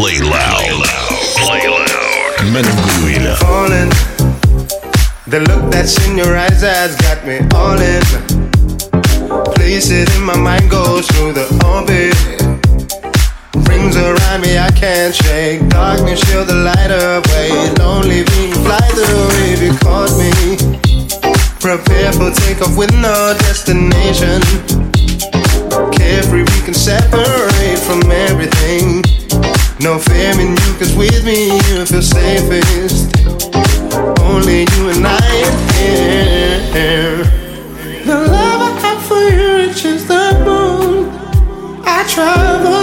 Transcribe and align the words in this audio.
Play 0.00 0.18
loud. 0.20 0.82
Play 1.44 1.68
loud. 1.68 2.52
Man 2.54 2.64
of 2.64 2.76
goodwill. 2.88 3.36
falling. 3.36 3.92
The 5.28 5.44
look 5.44 5.70
that's 5.70 5.92
in 6.08 6.16
your 6.16 6.38
eyes 6.38 6.62
has 6.62 6.96
got 7.04 7.20
me 7.28 7.44
all 7.52 7.76
in. 7.76 8.00
Places 9.52 10.08
in 10.16 10.24
my 10.24 10.38
mind 10.38 10.70
goes 10.70 11.06
through 11.08 11.34
the 11.34 11.44
orbit. 11.68 12.16
Rings 13.68 13.94
around 13.94 14.40
me, 14.40 14.56
I 14.56 14.70
can't 14.70 15.14
shake. 15.14 15.68
Darkness, 15.68 16.18
shield 16.24 16.48
the 16.48 16.56
light 16.56 16.88
away. 16.88 17.52
Lonely 17.76 18.24
being 18.24 18.56
fly 18.64 18.80
the 18.96 19.04
wave 19.36 19.60
you 19.60 19.76
caught 19.84 20.16
me. 20.16 20.32
Prepare 21.60 22.12
for 22.16 22.32
takeoff 22.40 22.74
with 22.74 22.94
no 22.96 23.36
destination. 23.36 24.40
Carefree, 25.92 26.48
we 26.48 26.60
can 26.64 26.72
separate 26.72 27.78
from 27.84 28.10
everything. 28.10 29.04
No 29.82 29.98
fear 29.98 30.38
in 30.38 30.50
you, 30.50 30.74
cause 30.78 30.94
with 30.94 31.24
me 31.24 31.46
you 31.46 31.86
feel 31.86 32.02
safest. 32.02 33.16
Only 34.20 34.66
you 34.76 34.90
and 34.90 35.06
I 35.06 35.20
here. 36.70 37.24
The 38.04 38.14
love 38.14 38.60
I 38.60 38.78
have 38.82 39.02
for 39.02 39.22
you 39.30 39.56
reaches 39.56 40.06
the 40.06 40.32
moon. 40.44 41.08
I 41.86 42.04
travel 42.06 42.79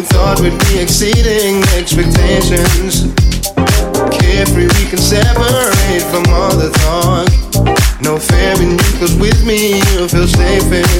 Who 0.00 0.06
thought 0.06 0.40
we'd 0.40 0.58
be 0.60 0.78
exceeding 0.78 1.60
expectations? 1.76 3.12
Carefree, 4.16 4.64
we 4.64 4.88
can 4.88 4.96
separate 4.96 6.00
from 6.08 6.24
all 6.32 6.56
the 6.56 6.70
talk. 6.80 7.28
No 8.00 8.16
fear 8.18 8.54
in 8.62 8.78
you, 8.78 8.98
cause 8.98 9.14
with 9.20 9.44
me 9.44 9.76
you 9.76 10.08
feel 10.08 10.26
safest. 10.26 10.99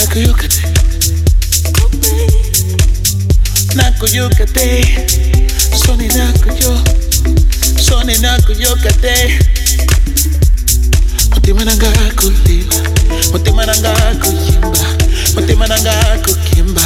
nakuyukate 0.00 0.62
nakuyukate 3.74 4.84
soni 5.86 6.08
nakuyo 6.08 6.80
soni 7.88 8.18
nakuyukate 8.18 9.38
mutima 11.34 11.64
nanga 11.64 11.90
kuliba 12.16 12.76
mutima 13.32 13.66
nanga 13.66 13.92
kuyimba 14.22 14.84
mutima 15.34 15.66
nanga 15.66 15.92
kukimba 16.24 16.82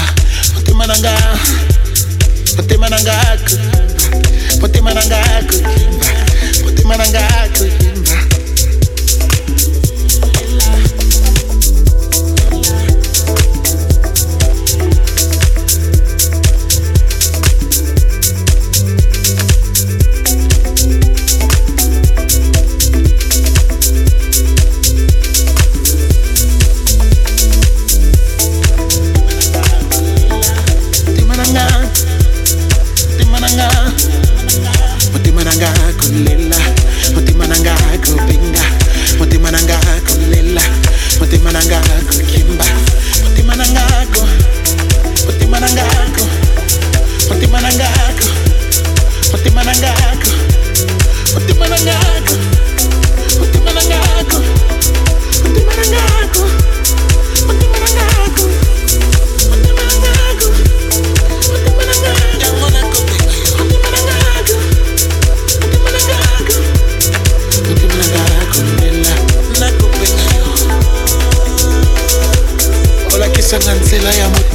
mutima 0.55 0.87
nanga 0.87 1.14
mutima 2.56 2.88
nanga 2.88 3.38
kuyimba 3.46 4.05
mutima 4.61 4.94
nanga 4.94 5.43
kuyimba 5.49 6.06
mutima 6.64 6.96
nanga 6.96 7.49
kuyimba 7.58 7.83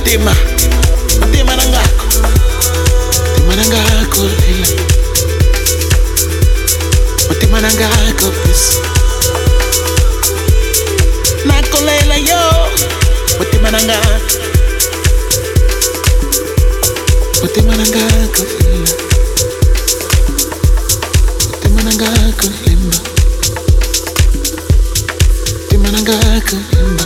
tema 0.09 0.33
temana 1.31 1.63
ngako 1.69 2.05
temana 3.35 3.63
ngako 3.69 4.23
lila. 4.41 4.67
Oh, 7.29 7.35
temana 7.39 7.69
ngako 7.73 8.27
pesa 8.41 8.81
nakolela 11.45 12.17
yo. 12.29 12.43
Otemana 13.41 13.79
ngako 13.81 14.37
otemana 17.45 17.85
ngako 17.85 18.43
lila. 18.59 18.93
Otemana 21.53 21.91
ngako 21.93 22.47
lemba 22.65 22.97
otemana 25.65 25.99
ngako 26.01 26.57
lemba 26.73 27.05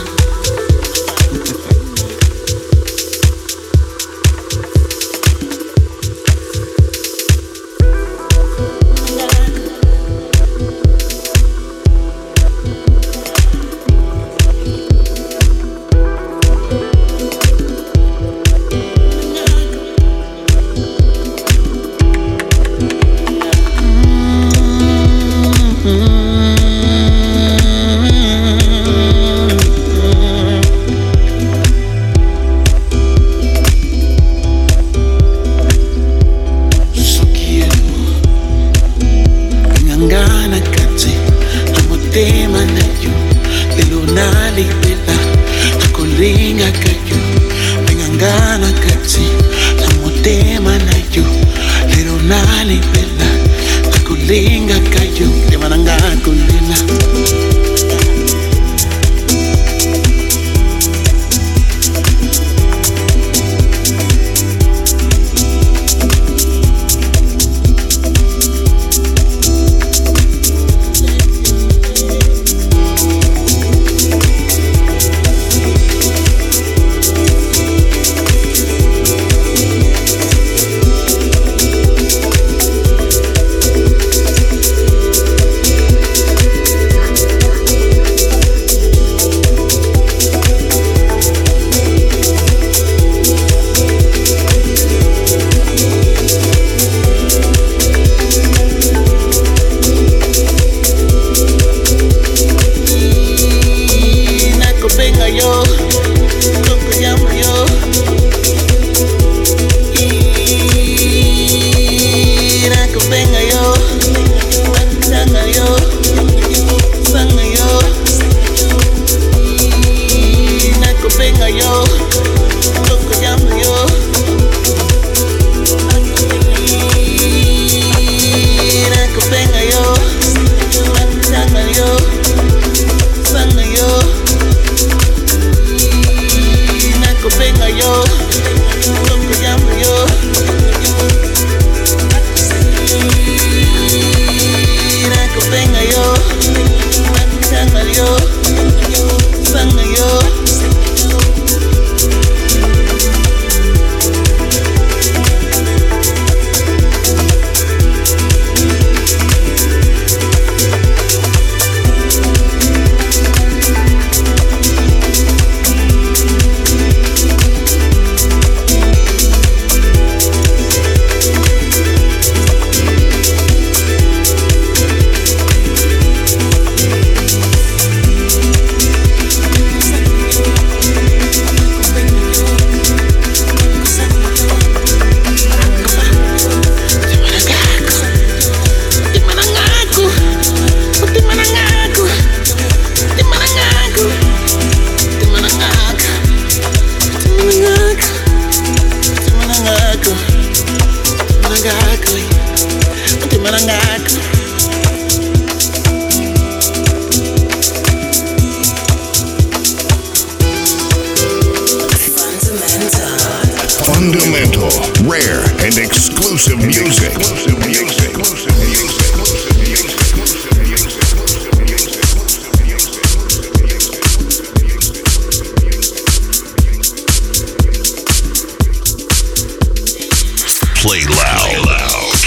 Play 230.84 231.00
loud. 231.06 231.64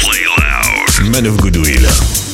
Play 0.01 0.25
loud. 0.39 1.11
Man 1.11 1.27
of 1.27 1.39
Goodwill. 1.39 2.26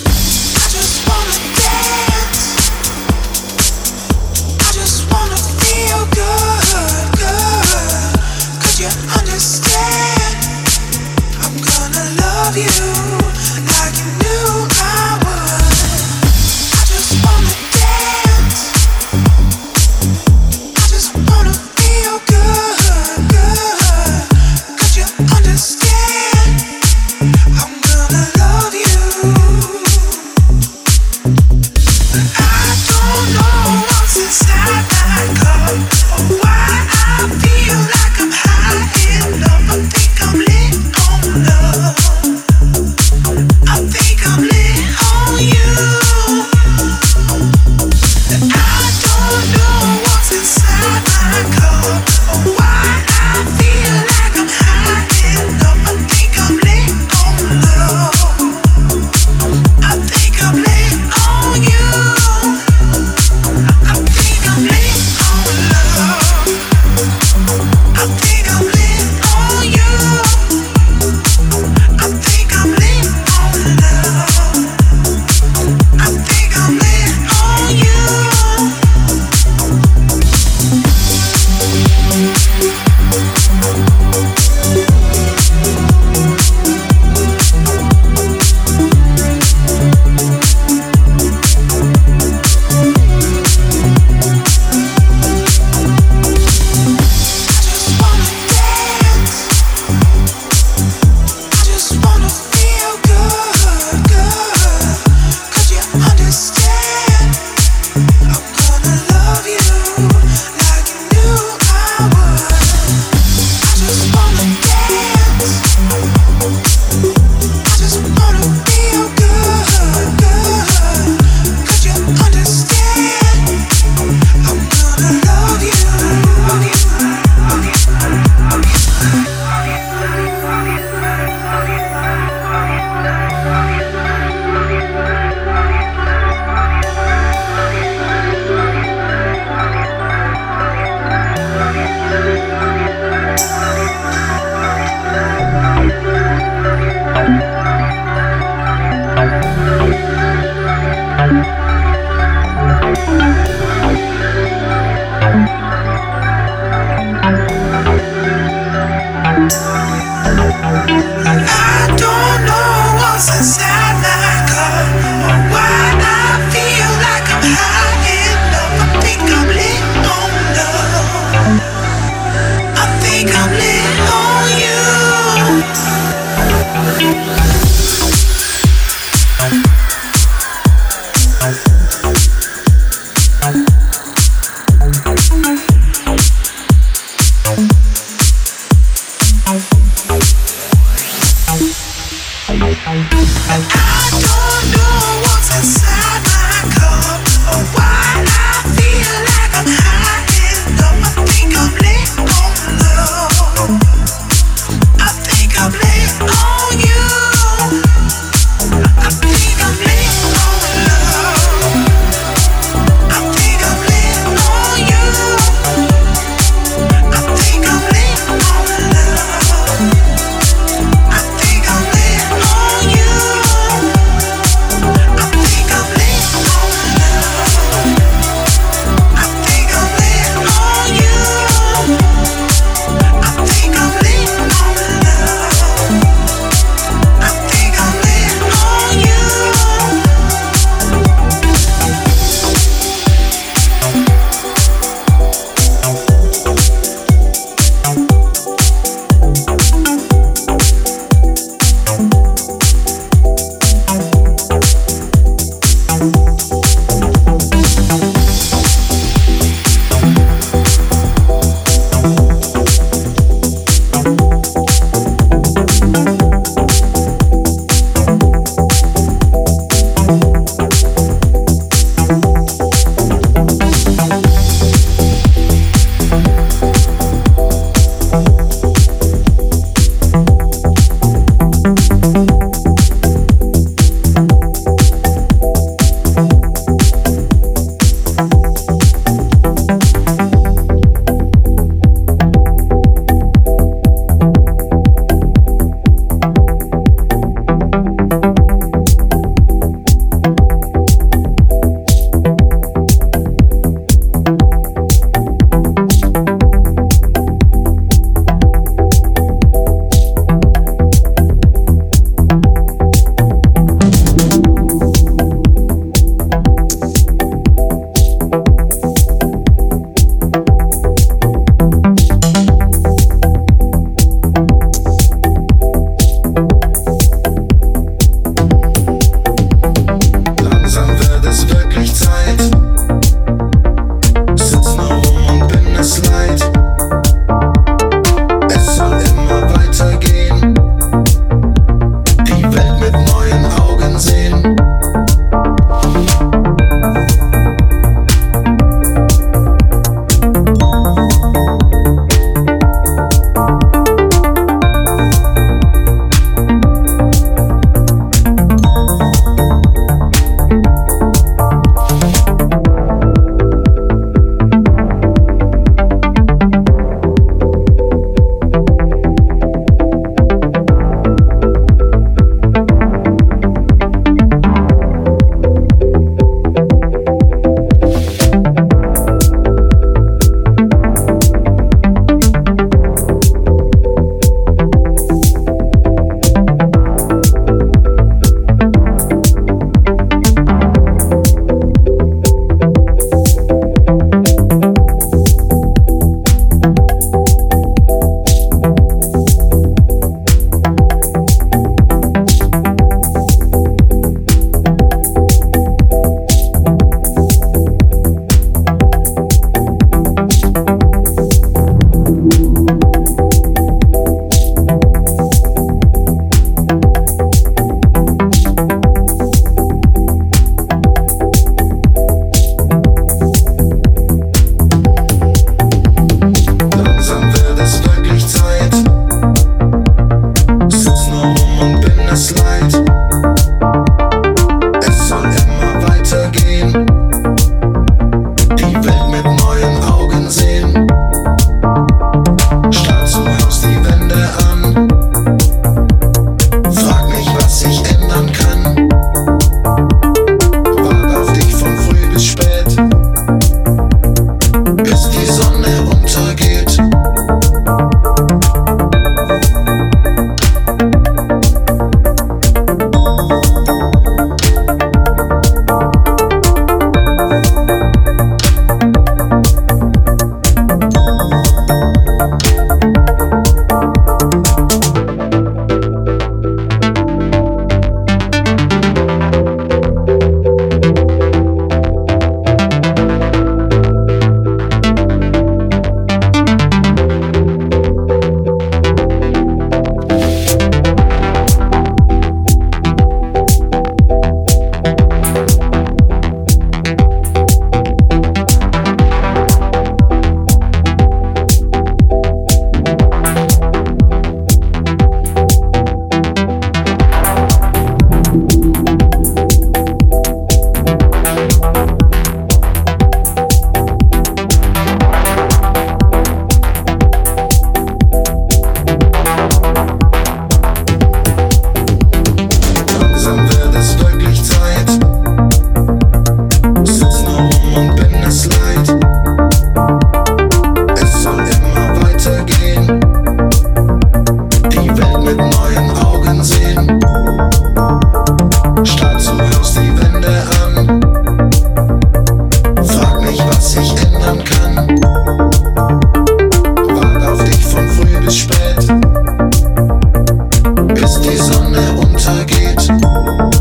die 551.34 551.40
Sonne 551.40 551.94
untergeht. 551.96 553.53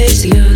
my 0.02 0.08
head. 0.08 0.51